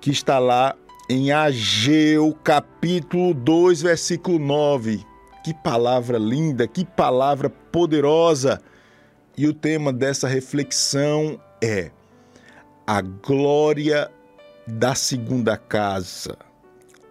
[0.00, 0.74] que está lá
[1.08, 5.04] em Ageu, capítulo 2, versículo 9.
[5.44, 8.60] Que palavra linda, que palavra poderosa!
[9.36, 11.90] E o tema dessa reflexão é
[12.86, 14.10] a glória
[14.66, 16.36] da segunda casa,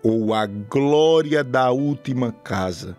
[0.04, 2.98] ou a glória da última casa.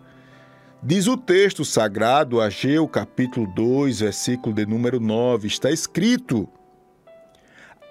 [0.82, 6.48] Diz o texto sagrado, Ageu, capítulo 2, versículo de número 9, está escrito: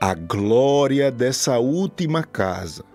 [0.01, 2.85] A glória dessa última casa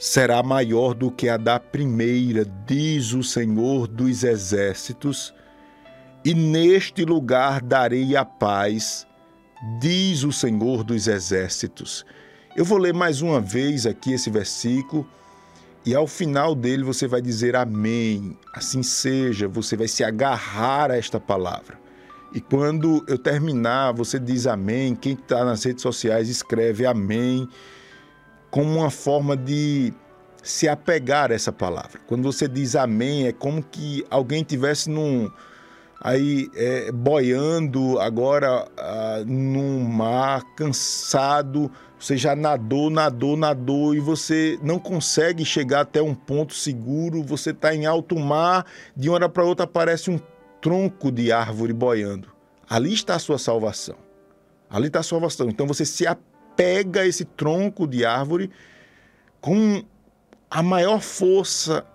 [0.00, 5.32] será maior do que a da primeira, diz o Senhor dos exércitos,
[6.24, 9.06] e neste lugar darei a paz,
[9.78, 12.04] diz o Senhor dos exércitos.
[12.56, 15.08] Eu vou ler mais uma vez aqui esse versículo
[15.86, 20.96] e ao final dele você vai dizer amém, assim seja, você vai se agarrar a
[20.96, 21.78] esta palavra.
[22.32, 24.94] E quando eu terminar, você diz amém.
[24.94, 27.48] Quem está nas redes sociais escreve amém,
[28.50, 29.92] como uma forma de
[30.42, 32.00] se apegar a essa palavra.
[32.06, 35.30] Quando você diz amém, é como que alguém tivesse num
[36.00, 44.78] aí é, boiando agora ah, mar cansado você já nadou, nadou, nadou e você não
[44.78, 47.24] consegue chegar até um ponto seguro.
[47.24, 48.64] Você está em alto mar,
[48.96, 50.20] de uma hora para outra aparece um
[50.60, 52.28] tronco de árvore boiando.
[52.68, 53.96] Ali está a sua salvação.
[54.68, 55.48] Ali está a salvação.
[55.48, 58.50] Então você se apega a esse tronco de árvore
[59.40, 59.82] com
[60.50, 61.86] a maior força,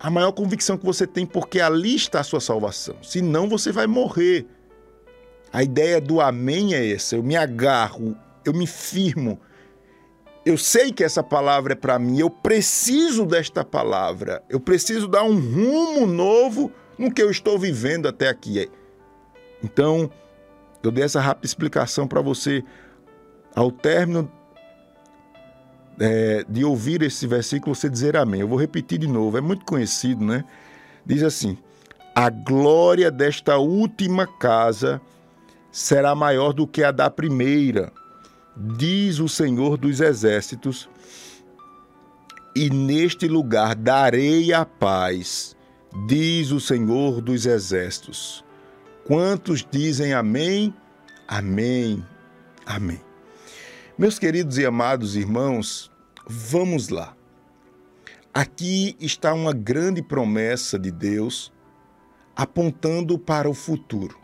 [0.00, 2.96] a maior convicção que você tem, porque ali está a sua salvação.
[3.02, 4.46] Senão você vai morrer.
[5.52, 7.14] A ideia do amém é essa.
[7.14, 9.40] Eu me agarro eu me firmo.
[10.44, 14.42] Eu sei que essa palavra é para mim, eu preciso desta palavra.
[14.48, 16.72] Eu preciso dar um rumo novo
[17.02, 18.70] no que eu estou vivendo até aqui.
[19.62, 20.10] Então,
[20.82, 22.64] eu dei essa rápida explicação para você.
[23.54, 24.30] Ao término
[26.00, 28.40] é, de ouvir esse versículo, você dizer amém.
[28.40, 30.44] Eu vou repetir de novo, é muito conhecido, né?
[31.04, 31.58] Diz assim:
[32.14, 35.00] A glória desta última casa
[35.70, 37.92] será maior do que a da primeira
[38.56, 40.88] diz o Senhor dos Exércitos,
[42.54, 45.56] e neste lugar darei a paz,
[46.06, 48.44] diz o Senhor dos Exércitos.
[49.04, 50.72] Quantos dizem amém?
[51.28, 52.04] Amém.
[52.64, 53.00] Amém.
[53.98, 55.90] Meus queridos e amados irmãos,
[56.26, 57.14] vamos lá.
[58.32, 61.52] Aqui está uma grande promessa de Deus
[62.34, 64.18] apontando para o futuro.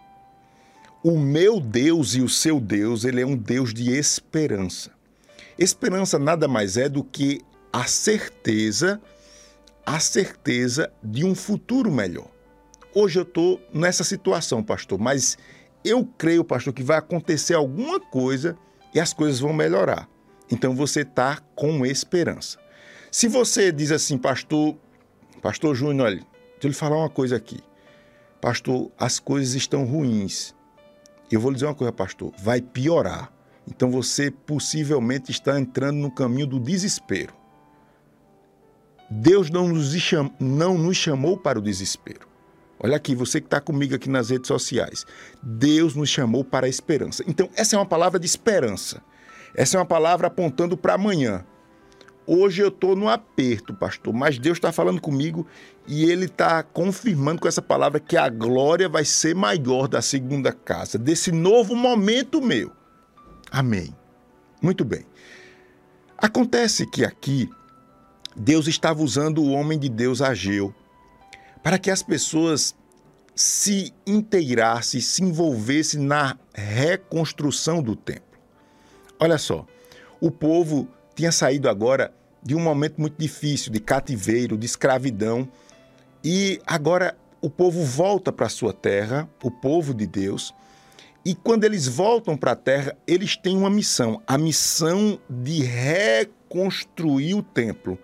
[1.02, 4.90] O meu Deus e o seu Deus, ele é um Deus de esperança.
[5.58, 7.40] Esperança nada mais é do que
[7.72, 9.00] a certeza,
[9.88, 12.28] a certeza de um futuro melhor.
[12.94, 15.38] Hoje eu estou nessa situação, pastor, mas
[15.82, 18.54] eu creio, pastor, que vai acontecer alguma coisa
[18.94, 20.06] e as coisas vão melhorar.
[20.50, 22.58] Então você está com esperança.
[23.10, 24.76] Se você diz assim, pastor,
[25.40, 27.58] pastor Júnior, olha, deixa eu lhe falar uma coisa aqui.
[28.42, 30.54] Pastor, as coisas estão ruins.
[31.32, 33.32] Eu vou lhe dizer uma coisa, pastor, vai piorar.
[33.66, 37.37] Então você possivelmente está entrando no caminho do desespero.
[39.10, 42.28] Deus não nos, chamou, não nos chamou para o desespero.
[42.80, 45.04] Olha aqui, você que está comigo aqui nas redes sociais.
[45.42, 47.24] Deus nos chamou para a esperança.
[47.26, 49.02] Então, essa é uma palavra de esperança.
[49.54, 51.44] Essa é uma palavra apontando para amanhã.
[52.30, 55.46] Hoje eu estou no aperto, pastor, mas Deus está falando comigo
[55.86, 60.52] e Ele está confirmando com essa palavra que a glória vai ser maior da segunda
[60.52, 62.70] casa, desse novo momento meu.
[63.50, 63.96] Amém.
[64.60, 65.06] Muito bem.
[66.18, 67.48] Acontece que aqui
[68.38, 70.72] Deus estava usando o homem de Deus Ageu
[71.62, 72.74] para que as pessoas
[73.34, 78.38] se inteirassem, se envolvessem na reconstrução do templo.
[79.18, 79.66] Olha só,
[80.20, 85.48] o povo tinha saído agora de um momento muito difícil, de cativeiro, de escravidão,
[86.22, 90.54] e agora o povo volta para a sua terra, o povo de Deus,
[91.24, 97.34] e quando eles voltam para a terra, eles têm uma missão, a missão de reconstruir
[97.34, 97.98] o templo.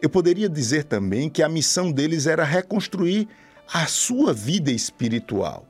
[0.00, 3.28] Eu poderia dizer também que a missão deles era reconstruir
[3.72, 5.66] a sua vida espiritual,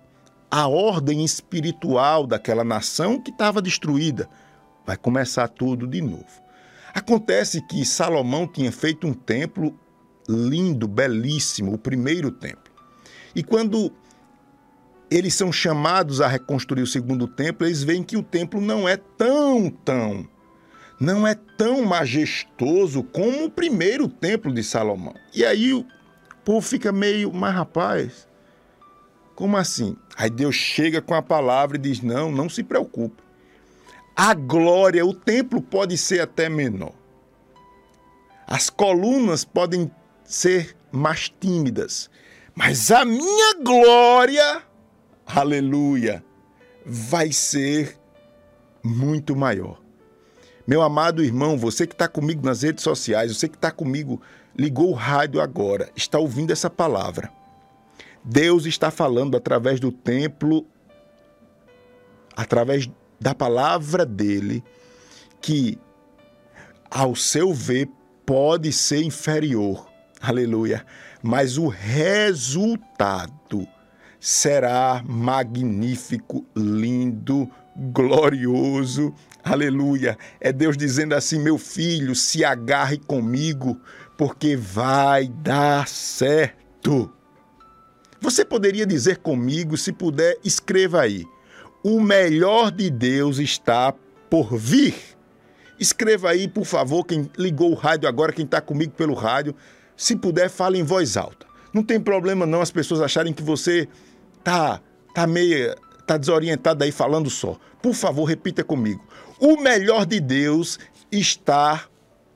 [0.51, 4.29] a ordem espiritual daquela nação que estava destruída.
[4.87, 6.43] Vai começar tudo de novo.
[6.95, 9.79] Acontece que Salomão tinha feito um templo
[10.29, 12.73] lindo, belíssimo, o primeiro templo.
[13.35, 13.93] E quando
[15.11, 18.97] eles são chamados a reconstruir o segundo templo, eles veem que o templo não é
[18.97, 20.29] tão, tão,
[21.01, 25.15] não é tão majestoso como o primeiro templo de Salomão.
[25.35, 25.87] E aí o
[26.45, 28.29] povo fica meio, mas rapaz,
[29.35, 29.97] como assim?
[30.17, 33.23] Aí Deus chega com a palavra e diz: não, não se preocupe
[34.17, 36.93] A glória, o templo pode ser até menor.
[38.47, 39.91] As colunas podem
[40.25, 42.11] ser mais tímidas,
[42.55, 44.63] mas a minha glória,
[45.27, 46.25] aleluia,
[46.85, 47.97] vai ser
[48.83, 49.88] muito maior.
[50.69, 54.21] Meu amado irmão, você que está comigo nas redes sociais, você que está comigo,
[54.55, 57.33] ligou o rádio agora, está ouvindo essa palavra.
[58.23, 60.67] Deus está falando através do templo,
[62.37, 62.87] através
[63.19, 64.63] da palavra dele,
[65.41, 65.79] que,
[66.91, 67.89] ao seu ver,
[68.27, 69.89] pode ser inferior.
[70.21, 70.85] Aleluia.
[71.23, 73.67] Mas o resultado
[74.21, 79.15] será magnífico, lindo, glorioso.
[79.45, 80.19] Aleluia.
[80.41, 83.81] É Deus dizendo assim: meu filho, se agarre comigo,
[84.17, 87.13] porque vai dar certo.
[88.21, 91.25] Você poderia dizer comigo, se puder, escreva aí.
[91.85, 93.95] O melhor de Deus está
[94.29, 94.95] por vir.
[95.79, 99.55] Escreva aí, por favor, quem ligou o rádio agora, quem está comigo pelo rádio.
[99.97, 101.47] Se puder, fale em voz alta.
[101.73, 103.87] Não tem problema não as pessoas acharem que você
[104.43, 104.81] tá,
[105.15, 105.77] tá meio
[106.09, 107.59] tá desorientado aí falando só.
[107.83, 109.05] Por favor, repita comigo.
[109.39, 110.79] O melhor de Deus
[111.13, 111.87] está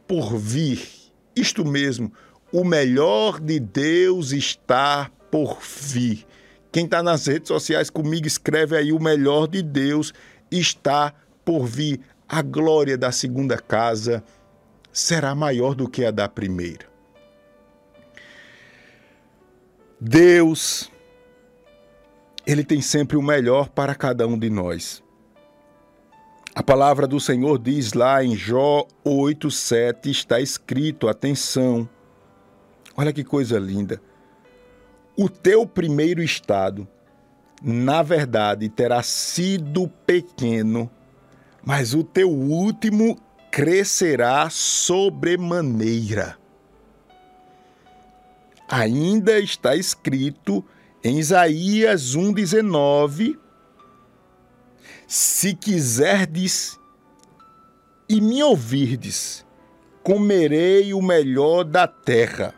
[0.06, 0.86] por vir.
[1.34, 2.12] Isto mesmo,
[2.52, 6.26] o melhor de Deus está por vir.
[6.70, 10.12] Quem está nas redes sociais comigo, escreve aí: o melhor de Deus
[10.50, 11.14] está
[11.44, 12.00] por vir.
[12.28, 14.22] A glória da segunda casa
[14.92, 16.86] será maior do que a da primeira.
[19.98, 20.91] Deus
[22.46, 25.02] ele tem sempre o melhor para cada um de nós.
[26.54, 31.88] A palavra do Senhor diz lá em Jó 8:7 está escrito, atenção.
[32.94, 34.02] Olha que coisa linda.
[35.16, 36.86] O teu primeiro estado,
[37.62, 40.90] na verdade, terá sido pequeno,
[41.64, 43.18] mas o teu último
[43.50, 46.36] crescerá sobremaneira.
[48.68, 50.64] Ainda está escrito
[51.04, 53.38] em Isaías 1,19:
[55.06, 56.78] Se quiserdes
[58.08, 59.44] e me ouvirdes,
[60.02, 62.54] comerei o melhor da terra.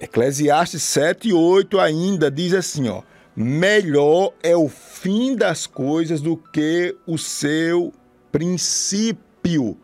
[0.00, 3.02] Eclesiastes 7, 8 ainda diz assim: ó,
[3.36, 7.92] melhor é o fim das coisas do que o seu
[8.32, 9.78] princípio.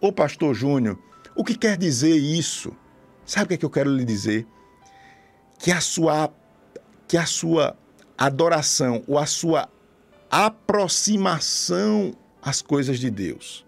[0.00, 0.98] Ô pastor Júnior,
[1.34, 2.76] o que quer dizer isso?
[3.24, 4.46] Sabe o que, é que eu quero lhe dizer?
[5.58, 6.28] Que a sua
[7.12, 7.76] que a sua
[8.16, 9.68] adoração ou a sua
[10.30, 13.66] aproximação às coisas de Deus,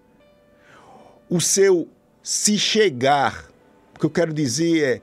[1.29, 1.87] o seu
[2.23, 3.51] se chegar,
[3.95, 5.03] o que eu quero dizer é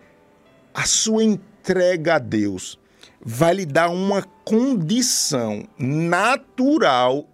[0.73, 2.79] a sua entrega a Deus
[3.23, 7.29] vai lhe dar uma condição natural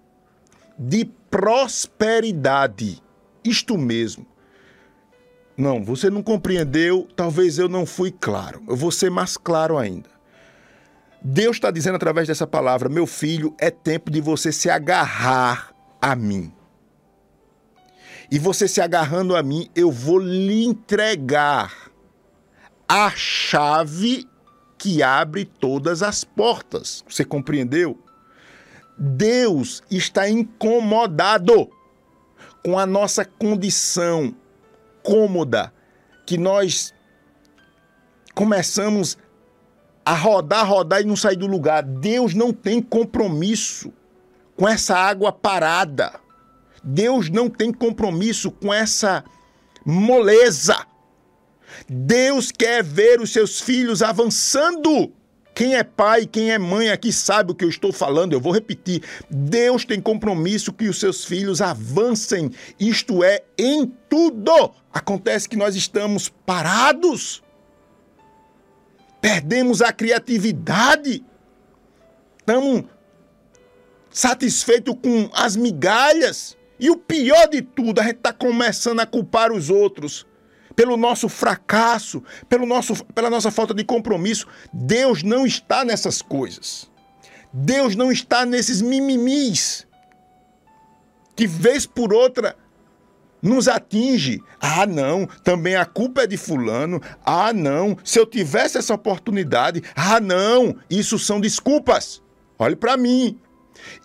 [0.77, 3.01] de prosperidade.
[3.45, 4.27] Isto mesmo.
[5.55, 8.61] Não, você não compreendeu, talvez eu não fui claro.
[8.67, 10.16] Eu vou ser mais claro ainda.
[11.21, 16.15] Deus está dizendo através dessa palavra: meu filho, é tempo de você se agarrar a
[16.15, 16.53] mim.
[18.29, 21.91] E você se agarrando a mim, eu vou lhe entregar
[22.87, 24.27] a chave
[24.77, 27.03] que abre todas as portas.
[27.07, 27.97] Você compreendeu?
[28.97, 31.69] Deus está incomodado
[32.63, 34.35] com a nossa condição
[35.03, 35.73] cômoda,
[36.25, 36.93] que nós
[38.33, 39.17] começamos
[40.07, 41.83] a rodar, rodar e não sair do lugar.
[41.83, 43.91] Deus não tem compromisso
[44.55, 46.13] com essa água parada.
[46.81, 49.21] Deus não tem compromisso com essa
[49.85, 50.77] moleza.
[51.89, 55.11] Deus quer ver os seus filhos avançando.
[55.53, 58.53] Quem é pai, quem é mãe aqui sabe o que eu estou falando, eu vou
[58.53, 59.03] repetir.
[59.29, 62.49] Deus tem compromisso que os seus filhos avancem,
[62.79, 64.71] isto é, em tudo.
[64.93, 67.43] Acontece que nós estamos parados
[69.21, 71.23] Perdemos a criatividade.
[72.39, 72.85] Estamos
[74.09, 76.57] satisfeitos com as migalhas.
[76.79, 80.25] E o pior de tudo, a gente está começando a culpar os outros
[80.75, 84.47] pelo nosso fracasso, pelo nosso, pela nossa falta de compromisso.
[84.71, 86.89] Deus não está nessas coisas.
[87.51, 89.87] Deus não está nesses mimimis
[91.35, 92.55] que, vez por outra,
[93.41, 94.41] nos atinge.
[94.59, 97.01] Ah, não, também a culpa é de Fulano.
[97.25, 99.83] Ah, não, se eu tivesse essa oportunidade.
[99.95, 102.21] Ah, não, isso são desculpas.
[102.57, 103.39] Olhe para mim.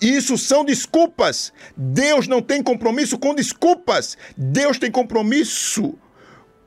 [0.01, 1.53] Isso são desculpas.
[1.77, 4.17] Deus não tem compromisso com desculpas.
[4.37, 5.95] Deus tem compromisso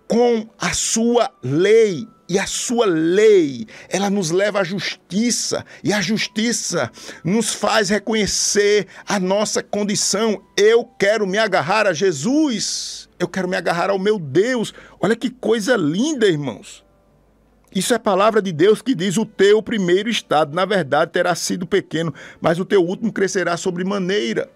[0.07, 2.07] com a sua lei.
[2.27, 6.91] E a sua lei, ela nos leva à justiça, e a justiça
[7.23, 10.43] nos faz reconhecer a nossa condição.
[10.57, 14.73] Eu quero me agarrar a Jesus, eu quero me agarrar ao meu Deus.
[14.99, 16.83] Olha que coisa linda, irmãos.
[17.73, 21.67] Isso é palavra de Deus que diz: o teu primeiro estado, na verdade, terá sido
[21.67, 24.49] pequeno, mas o teu último crescerá sobremaneira.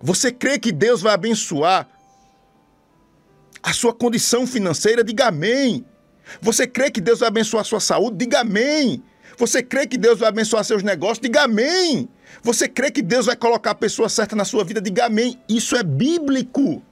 [0.00, 1.88] Você crê que Deus vai abençoar
[3.62, 5.84] a sua condição financeira, diga amém.
[6.40, 8.16] Você crê que Deus vai abençoar a sua saúde?
[8.18, 9.02] Diga amém.
[9.38, 11.20] Você crê que Deus vai abençoar seus negócios?
[11.20, 12.08] Diga amém.
[12.42, 14.80] Você crê que Deus vai colocar a pessoa certa na sua vida?
[14.80, 15.38] Diga amém.
[15.48, 16.82] Isso é bíblico.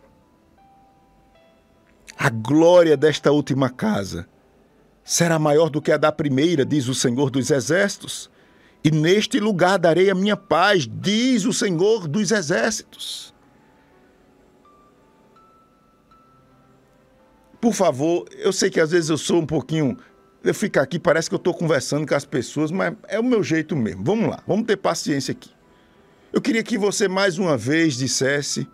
[2.17, 4.29] A glória desta última casa
[5.03, 8.31] será maior do que a da primeira, diz o Senhor dos Exércitos.
[8.83, 13.34] E neste lugar darei a minha paz, diz o Senhor dos Exércitos.
[17.65, 19.97] Por favor, eu sei que às vezes eu sou um pouquinho.
[20.43, 23.43] Eu fico aqui, parece que eu estou conversando com as pessoas, mas é o meu
[23.43, 24.05] jeito mesmo.
[24.05, 25.51] Vamos lá, vamos ter paciência aqui.
[26.31, 28.69] Eu queria que você mais uma vez dissesse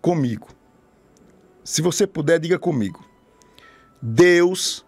[0.00, 0.48] comigo.
[1.62, 3.04] Se você puder, diga comigo.
[4.00, 4.82] Deus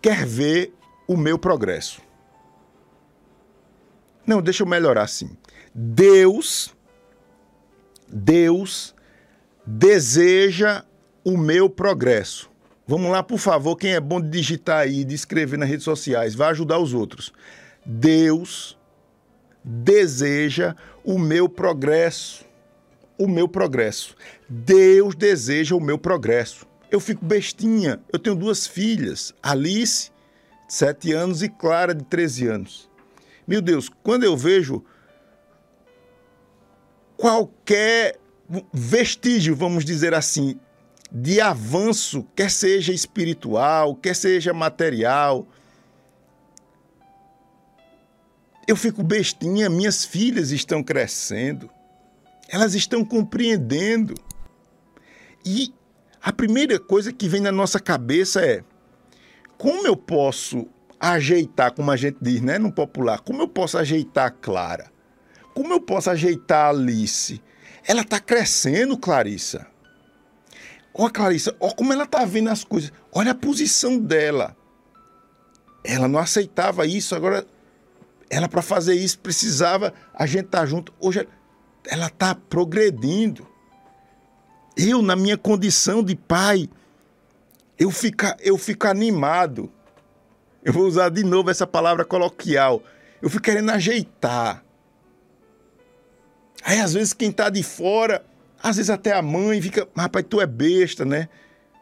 [0.00, 0.72] quer ver
[1.06, 2.00] o meu progresso.
[4.26, 5.36] Não, deixa eu melhorar assim.
[5.74, 6.74] Deus,
[8.08, 8.94] Deus
[9.66, 10.86] deseja
[11.24, 12.50] o meu progresso.
[12.86, 16.34] Vamos lá, por favor, quem é bom de digitar aí, de escrever nas redes sociais,
[16.34, 17.32] vai ajudar os outros.
[17.84, 18.76] Deus
[19.64, 20.74] deseja
[21.04, 22.44] o meu progresso.
[23.18, 24.16] O meu progresso.
[24.48, 26.66] Deus deseja o meu progresso.
[26.90, 28.00] Eu fico bestinha.
[28.12, 30.10] Eu tenho duas filhas, Alice,
[30.66, 32.90] de 7 anos, e Clara, de 13 anos.
[33.46, 34.84] Meu Deus, quando eu vejo
[37.16, 38.18] qualquer
[38.72, 40.58] vestígio, vamos dizer assim,
[41.14, 45.46] de avanço, quer seja espiritual, quer seja material.
[48.66, 51.68] Eu fico bestinha, minhas filhas estão crescendo,
[52.48, 54.14] elas estão compreendendo.
[55.44, 55.74] E
[56.22, 58.64] a primeira coisa que vem na nossa cabeça é:
[59.58, 60.66] como eu posso
[60.98, 64.90] ajeitar, como a gente diz, né, no popular, como eu posso ajeitar a Clara?
[65.52, 67.42] Como eu posso ajeitar a Alice?
[67.86, 69.71] Ela está crescendo, Clarissa.
[70.94, 72.92] Ó, Clarissa, ó como ela tá vendo as coisas.
[73.12, 74.56] Olha a posição dela.
[75.84, 77.46] Ela não aceitava isso, agora
[78.30, 80.92] ela para fazer isso precisava a gente estar tá junto.
[81.00, 81.26] Hoje
[81.86, 83.46] ela está progredindo.
[84.76, 86.68] Eu na minha condição de pai,
[87.78, 89.70] eu fico, eu fico animado.
[90.64, 92.82] Eu vou usar de novo essa palavra coloquial.
[93.20, 94.64] Eu fico querendo ajeitar.
[96.64, 98.24] Aí às vezes quem está de fora
[98.62, 101.28] às vezes até a mãe fica, rapaz, tu é besta, né?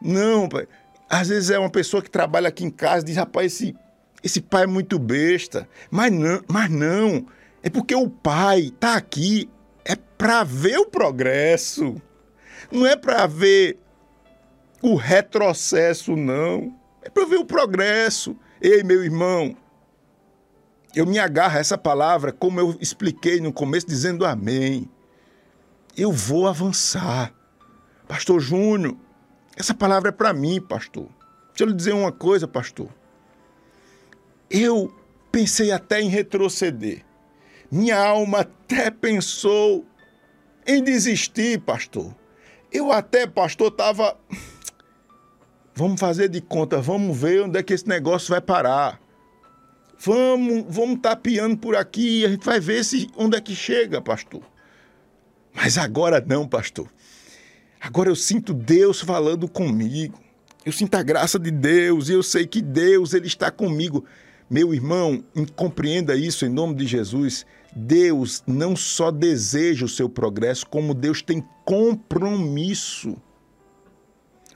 [0.01, 0.67] Não, pai.
[1.07, 3.75] Às vezes é uma pessoa que trabalha aqui em casa e diz, rapaz, esse,
[4.23, 5.69] esse pai é muito besta.
[5.91, 7.27] Mas não, mas não.
[7.61, 9.47] É porque o pai tá aqui
[9.85, 12.01] é para ver o progresso.
[12.71, 13.77] Não é para ver
[14.81, 16.75] o retrocesso, não.
[17.03, 18.35] É para ver o progresso.
[18.59, 19.55] Ei, meu irmão,
[20.95, 24.89] eu me agarro a essa palavra, como eu expliquei no começo, dizendo amém
[25.97, 27.33] eu vou avançar.
[28.07, 28.95] Pastor Júnior,
[29.55, 31.07] essa palavra é para mim, pastor.
[31.49, 32.89] Deixa eu lhe dizer uma coisa, pastor.
[34.49, 34.93] Eu
[35.31, 37.05] pensei até em retroceder.
[37.71, 39.85] Minha alma até pensou
[40.65, 42.13] em desistir, pastor.
[42.71, 44.17] Eu até, pastor, estava.
[45.73, 48.99] Vamos fazer de conta, vamos ver onde é que esse negócio vai parar.
[49.97, 54.43] Vamos, vamos tapeando por aqui, a gente vai ver se onde é que chega, pastor.
[55.53, 56.87] Mas agora não, pastor.
[57.79, 60.19] Agora eu sinto Deus falando comigo.
[60.63, 64.05] Eu sinto a graça de Deus e eu sei que Deus ele está comigo.
[64.49, 65.23] Meu irmão,
[65.55, 67.45] compreenda isso em nome de Jesus.
[67.75, 73.17] Deus não só deseja o seu progresso, como Deus tem compromisso.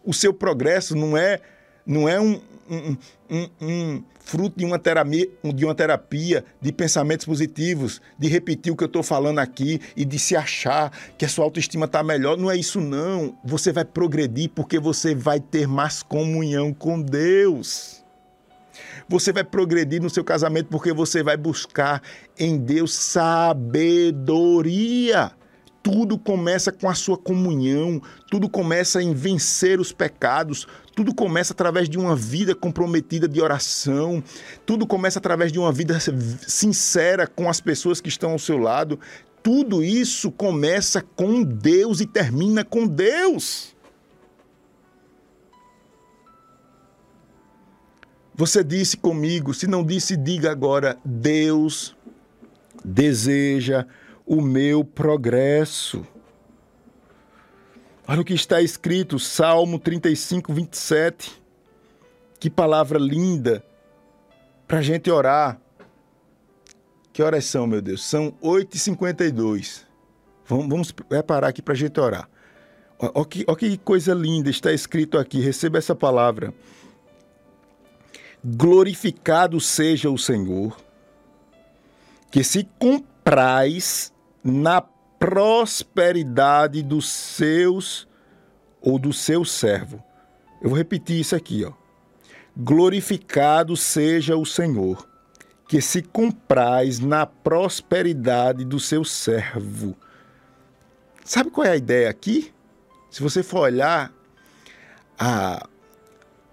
[0.04, 1.42] O seu progresso não é
[1.86, 2.98] não é um, um,
[3.30, 8.76] um, um fruto de uma, terapia, de uma terapia de pensamentos positivos, de repetir o
[8.76, 12.38] que eu estou falando aqui e de se achar que a sua autoestima está melhor.
[12.38, 13.38] Não é isso, não.
[13.44, 18.04] Você vai progredir porque você vai ter mais comunhão com Deus.
[19.08, 22.02] Você vai progredir no seu casamento porque você vai buscar
[22.38, 24.12] em Deus sabedoria.
[25.86, 28.02] Tudo começa com a sua comunhão,
[28.32, 30.66] tudo começa em vencer os pecados,
[30.96, 34.24] tudo começa através de uma vida comprometida de oração,
[34.66, 39.00] tudo começa através de uma vida sincera com as pessoas que estão ao seu lado.
[39.44, 43.76] Tudo isso começa com Deus e termina com Deus.
[48.34, 51.96] Você disse comigo, se não disse, diga agora: Deus
[52.84, 53.86] deseja
[54.26, 56.06] o meu progresso.
[58.08, 61.42] Olha o que está escrito, Salmo 35, 27.
[62.40, 63.64] Que palavra linda
[64.68, 65.60] para a gente orar.
[67.12, 68.04] Que horas são, meu Deus?
[68.04, 69.86] São 8h52.
[70.46, 72.30] Vamos, vamos preparar aqui para a gente orar.
[73.00, 75.40] Olha que, que coisa linda está escrito aqui.
[75.40, 76.54] Receba essa palavra.
[78.44, 80.78] Glorificado seja o Senhor,
[82.30, 84.14] que se comprais
[84.46, 88.08] na prosperidade dos seus
[88.80, 90.04] ou do seu servo.
[90.62, 91.74] Eu vou repetir isso aqui, ó.
[92.56, 95.10] Glorificado seja o Senhor,
[95.68, 99.98] que se comprais na prosperidade do seu servo.
[101.24, 102.54] Sabe qual é a ideia aqui?
[103.10, 104.14] Se você for olhar,
[105.18, 105.68] a,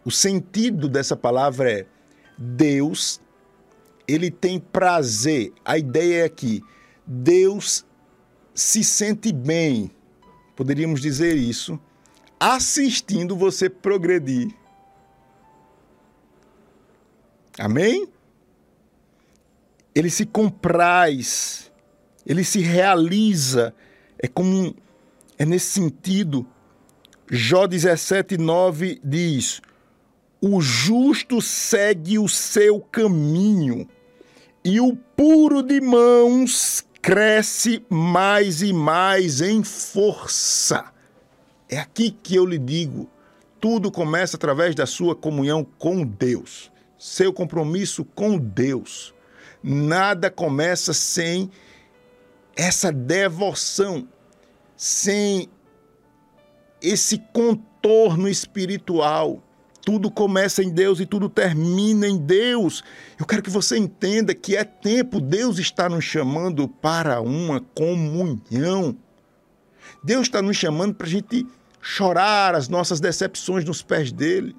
[0.03, 1.87] o sentido dessa palavra é
[2.39, 3.21] Deus,
[4.09, 5.53] ele tem prazer.
[5.63, 6.65] A ideia é que
[7.15, 7.85] Deus
[8.55, 9.91] se sente bem,
[10.57, 11.79] poderíamos dizer isso,
[12.41, 14.51] assistindo você progredir.
[17.59, 18.09] Amém?
[19.95, 21.71] Ele se compraz,
[22.25, 23.75] ele se realiza.
[24.19, 24.75] É como
[25.39, 26.47] é nesse sentido.
[27.31, 29.61] Jó 17:9 diz:
[30.41, 33.87] O justo segue o seu caminho,
[34.65, 40.85] e o puro de mãos cresce mais e mais em força.
[41.69, 43.11] É aqui que eu lhe digo:
[43.61, 49.13] tudo começa através da sua comunhão com Deus, seu compromisso com Deus.
[49.63, 51.51] Nada começa sem
[52.57, 54.09] essa devoção,
[54.77, 55.49] sem
[56.81, 59.43] esse contorno espiritual
[59.85, 62.83] tudo começa em Deus e tudo termina em Deus.
[63.19, 68.97] Eu quero que você entenda que é tempo, Deus está nos chamando para uma comunhão.
[70.03, 71.47] Deus está nos chamando para a gente
[71.81, 74.57] chorar as nossas decepções nos pés dele.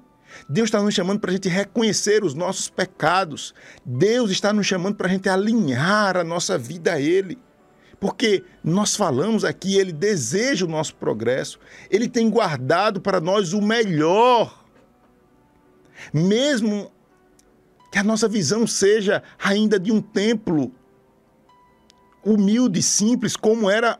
[0.48, 3.54] Deus está nos chamando para a gente reconhecer os nossos pecados.
[3.84, 7.38] Deus está nos chamando para a gente alinhar a nossa vida a Ele.
[7.98, 11.58] Porque nós falamos aqui, Ele deseja o nosso progresso.
[11.90, 14.63] Ele tem guardado para nós o melhor.
[16.12, 16.90] Mesmo
[17.90, 20.72] que a nossa visão seja ainda de um templo
[22.24, 23.98] humilde, simples, como era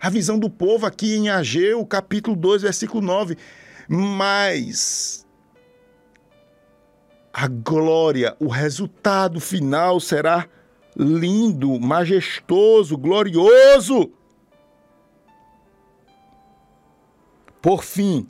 [0.00, 3.36] a visão do povo aqui em Ageu, capítulo 2, versículo 9.
[3.88, 5.26] Mas
[7.32, 10.48] a glória, o resultado final será
[10.96, 14.10] lindo, majestoso, glorioso.
[17.60, 18.26] Por fim,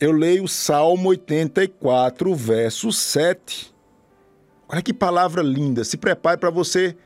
[0.00, 3.72] eu leio Salmo 84, verso 7.
[4.66, 5.84] Olha que palavra linda.
[5.84, 6.96] Se prepare para você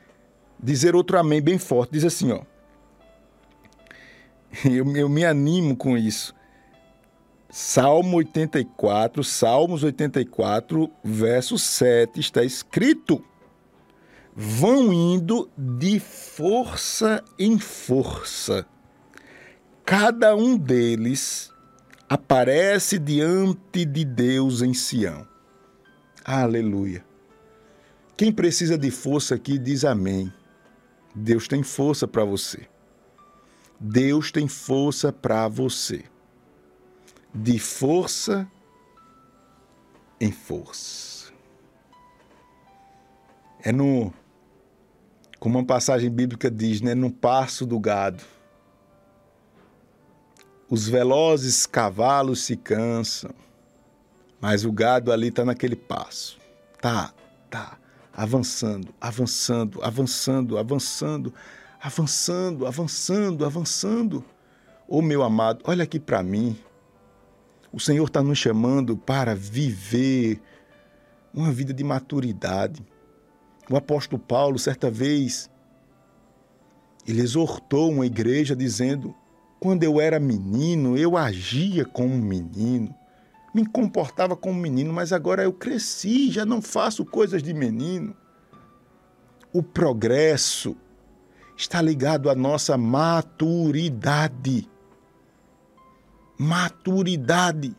[0.57, 1.91] dizer outro amém bem forte.
[1.91, 2.41] Diz assim, ó.
[4.63, 6.33] Eu, eu me animo com isso.
[7.49, 13.21] Salmo 84, Salmos 84, verso 7, está escrito:
[14.33, 18.65] Vão indo de força em força,
[19.85, 21.53] cada um deles
[22.09, 25.27] aparece diante de Deus em Sião.
[26.23, 27.03] Aleluia.
[28.17, 30.31] Quem precisa de força aqui diz amém.
[31.13, 32.67] Deus tem força para você.
[33.79, 36.03] Deus tem força para você.
[37.33, 38.49] De força
[40.19, 41.33] em força.
[43.61, 44.13] É no
[45.39, 48.23] como uma passagem bíblica diz, né, no passo do gado.
[50.69, 53.31] Os velozes cavalos se cansam,
[54.41, 56.39] mas o gado ali está naquele passo.
[56.81, 57.13] Tá,
[57.51, 57.77] tá,
[58.11, 61.33] avançando, avançando, avançando, avançando,
[61.79, 64.25] avançando, avançando, avançando.
[64.87, 66.57] Ô oh, meu amado, olha aqui para mim.
[67.71, 70.41] O Senhor está nos chamando para viver
[71.31, 72.83] uma vida de maturidade.
[73.69, 75.49] O apóstolo Paulo, certa vez,
[77.07, 79.13] ele exortou uma igreja dizendo:
[79.59, 82.93] quando eu era menino, eu agia como menino,
[83.53, 88.15] me comportava como menino, mas agora eu cresci, já não faço coisas de menino.
[89.53, 90.75] O progresso
[91.55, 94.69] está ligado à nossa maturidade.
[96.37, 97.73] Maturidade.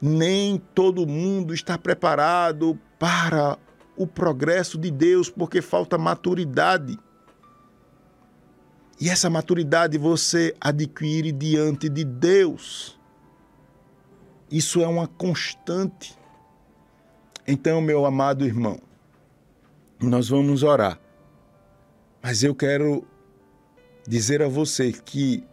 [0.00, 3.58] Nem todo mundo está preparado para
[3.96, 6.98] o progresso de Deus porque falta maturidade.
[8.98, 12.98] E essa maturidade você adquire diante de Deus.
[14.50, 16.16] Isso é uma constante.
[17.46, 18.80] Então, meu amado irmão,
[20.00, 20.98] nós vamos orar.
[22.22, 23.06] Mas eu quero
[24.08, 25.44] dizer a você que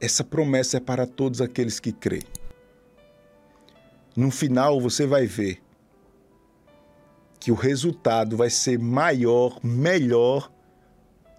[0.00, 2.24] essa promessa é para todos aqueles que creem.
[4.16, 5.62] No final, você vai ver
[7.38, 10.50] que o resultado vai ser maior, melhor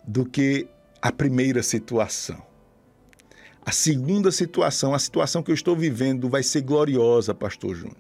[0.08, 0.68] do que
[1.02, 2.42] a primeira situação.
[3.66, 7.98] A segunda situação, a situação que eu estou vivendo, vai ser gloriosa, Pastor Júnior.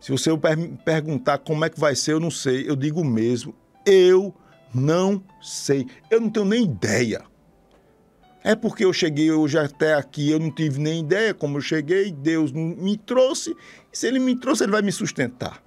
[0.00, 2.68] Se você me perguntar como é que vai ser, eu não sei.
[2.68, 3.54] Eu digo mesmo,
[3.86, 4.34] eu
[4.74, 5.86] não sei.
[6.10, 7.22] Eu não tenho nem ideia.
[8.42, 12.10] É porque eu cheguei hoje até aqui, eu não tive nem ideia como eu cheguei,
[12.10, 13.56] Deus me trouxe.
[13.92, 15.62] Se Ele me trouxe, Ele vai me sustentar.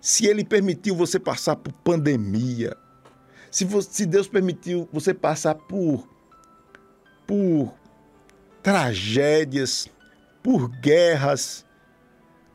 [0.00, 2.74] Se Ele permitiu você passar por pandemia,
[3.54, 6.08] se, você, se Deus permitiu você passar por,
[7.24, 7.72] por
[8.60, 9.88] tragédias,
[10.42, 11.64] por guerras,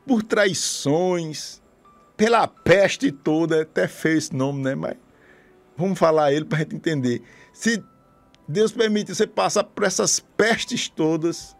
[0.06, 1.62] por traições,
[2.18, 4.74] pela peste toda, é até feio esse nome, né?
[4.74, 4.94] Mas
[5.74, 7.22] vamos falar ele para a gente entender.
[7.50, 7.82] Se
[8.46, 11.56] Deus permite você passar por essas pestes todas,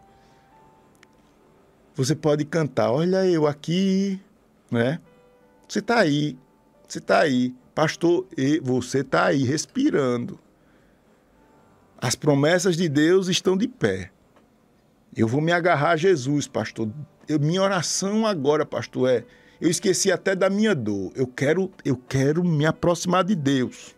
[1.95, 4.21] você pode cantar, olha eu aqui,
[4.69, 5.01] né?
[5.67, 6.37] Você está aí,
[6.87, 8.27] você está aí, pastor,
[8.61, 10.39] você está aí respirando.
[11.97, 14.11] As promessas de Deus estão de pé.
[15.15, 16.89] Eu vou me agarrar a Jesus, pastor.
[17.27, 19.25] Eu, minha oração agora, pastor, é
[19.61, 21.11] eu esqueci até da minha dor.
[21.15, 23.95] Eu quero, eu quero me aproximar de Deus.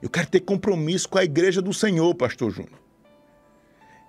[0.00, 2.80] Eu quero ter compromisso com a igreja do Senhor, pastor Júnior.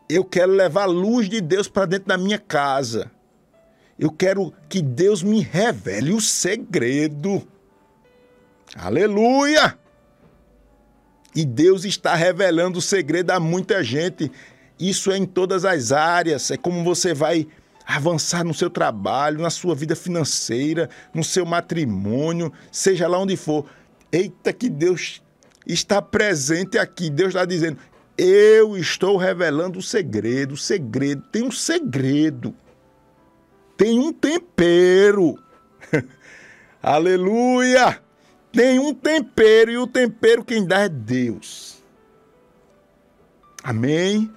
[0.07, 3.11] Eu quero levar a luz de Deus para dentro da minha casa.
[3.99, 7.45] Eu quero que Deus me revele o segredo.
[8.75, 9.77] Aleluia!
[11.35, 14.31] E Deus está revelando o segredo a muita gente.
[14.79, 16.51] Isso é em todas as áreas.
[16.51, 17.47] É como você vai
[17.85, 23.65] avançar no seu trabalho, na sua vida financeira, no seu matrimônio, seja lá onde for.
[24.11, 25.21] Eita, que Deus
[25.65, 27.09] está presente aqui.
[27.09, 27.77] Deus está dizendo:
[28.17, 30.53] Eu estou revelando o segredo.
[30.53, 32.55] O segredo tem um segredo,
[33.75, 35.37] tem um tempero.
[36.81, 38.02] Aleluia!
[38.53, 41.83] Tem um tempero e o tempero quem dá é Deus.
[43.63, 44.31] Amém?